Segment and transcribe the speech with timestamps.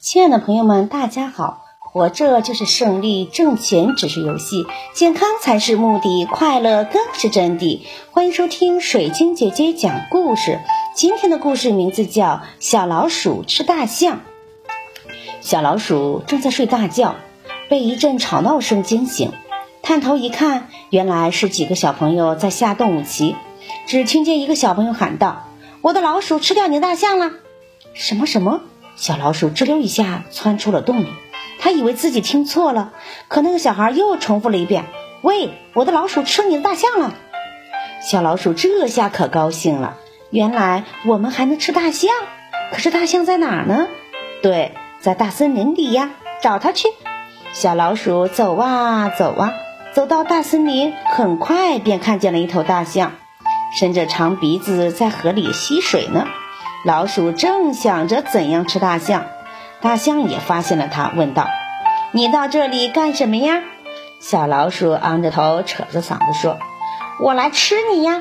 [0.00, 1.64] 亲爱的朋友们，大家好！
[1.80, 7.80] 活着就是胜利，挣钱只是游戏，健康才是目的，快乐更是真谛。
[8.12, 10.60] 欢迎收听水晶姐姐讲故事。
[10.94, 12.26] 今天的故事名字叫
[12.60, 14.16] 《小老鼠吃大象》。
[15.40, 17.16] 小老鼠正在睡大觉，
[17.68, 19.32] 被一阵吵闹声惊醒，
[19.82, 23.34] 探头一看，原来是几个小朋友在下动物棋。
[23.86, 25.48] 只听见一个小朋友喊道
[25.80, 27.32] ：“我的老鼠吃掉你的大象了！”
[27.94, 28.60] 什么什么？
[28.96, 31.08] 小老鼠吱溜一下窜出了洞里，
[31.60, 32.92] 他以为自己听错了，
[33.28, 34.84] 可那个小孩又重复了一遍
[35.20, 37.14] ：“喂，我的老鼠吃你的大象了！”
[38.00, 39.98] 小老鼠这下可高兴了，
[40.30, 42.10] 原来我们还能吃大象。
[42.72, 43.86] 可是大象在哪儿呢？
[44.42, 46.88] 对，在大森林里呀，找它去。
[47.52, 49.52] 小老鼠走啊走啊，
[49.92, 53.12] 走到大森林，很快便看见了一头大象，
[53.78, 56.26] 伸着长鼻子在河里吸水呢。
[56.86, 59.24] 老鼠正想着怎样吃大象，
[59.80, 61.48] 大象也发现了它，问道
[62.14, 63.60] ：“你到这里干什么呀？”
[64.22, 66.58] 小老鼠昂着头，扯着嗓子说
[67.18, 68.20] ：“我来吃你呀！”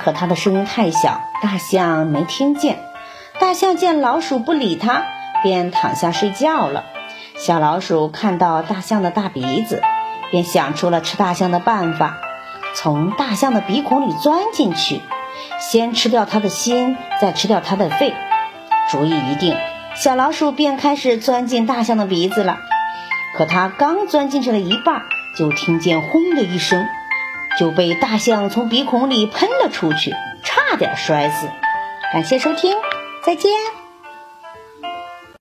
[0.00, 2.78] 可它的声音太小，大象没听见。
[3.38, 5.02] 大象见老鼠不理它，
[5.42, 6.84] 便躺下睡觉了。
[7.36, 9.82] 小老鼠看到大象的大鼻子，
[10.30, 12.16] 便想出了吃大象的办法，
[12.74, 15.02] 从大象的鼻孔里钻进去。
[15.58, 18.14] 先吃掉它的心，再吃掉它的肺。
[18.90, 19.56] 主意一定，
[19.94, 22.58] 小老鼠便开始钻进大象的鼻子了。
[23.36, 25.02] 可它刚钻进去了一半，
[25.36, 26.86] 就听见轰的一声，
[27.58, 31.48] 就被大象从鼻孔里喷了出去，差点摔死。
[32.12, 32.76] 感谢收听，
[33.24, 33.79] 再见。